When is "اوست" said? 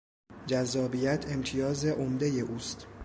2.41-2.87